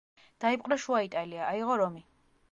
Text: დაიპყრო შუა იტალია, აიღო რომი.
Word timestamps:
დაიპყრო 0.45 0.77
შუა 0.85 1.01
იტალია, 1.07 1.43
აიღო 1.51 1.75
რომი. 1.83 2.03